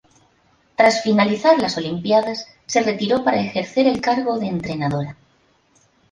[0.75, 5.15] Tras finalizar las olimpiadas se retiró para ejercer el cargo de entrenadora.